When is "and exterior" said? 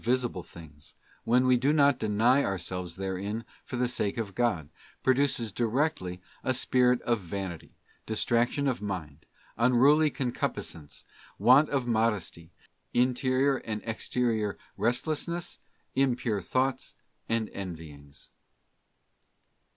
13.57-14.57